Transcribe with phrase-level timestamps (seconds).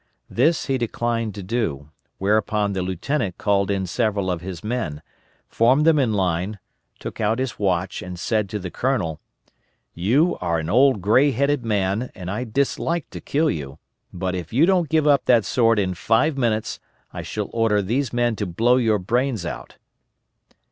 [0.31, 5.03] This he declined to do, whereupon the lieutenant called in several of his men,
[5.47, 6.57] formed them in line,
[6.97, 9.19] took out his watch and said to the colonel,
[9.93, 13.77] "You are an old gray headed man, and I dislike to kill you,
[14.11, 16.79] but if you don't give up that sword in five minutes,
[17.13, 19.77] I shall order these men to blow your brains out."